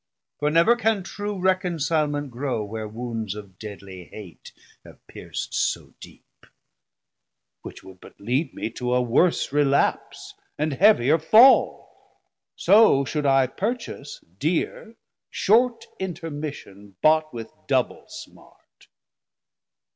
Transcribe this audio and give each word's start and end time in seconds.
For 0.39 0.49
never 0.49 0.75
can 0.75 1.03
true 1.03 1.37
reconcilement 1.39 2.31
grow 2.31 2.63
Where 2.65 2.87
wounds 2.87 3.35
of 3.35 3.59
deadly 3.59 4.05
hate 4.05 4.51
have 4.83 4.97
peirc'd 5.05 5.53
so 5.53 5.93
deep: 5.99 6.47
Which 7.61 7.83
would 7.83 7.99
but 8.01 8.19
lead 8.19 8.51
me 8.55 8.71
to 8.71 8.95
a 8.95 9.01
worse 9.03 9.51
relapse 9.53 10.33
100 10.55 10.55
And 10.57 10.81
heavier 10.81 11.19
fall: 11.19 12.17
so 12.55 13.05
should 13.05 13.27
I 13.27 13.45
purchase 13.45 14.19
deare 14.39 14.95
Short 15.29 15.85
intermission 15.99 16.95
bought 17.03 17.31
with 17.31 17.51
double 17.67 18.05
smart. 18.07 18.87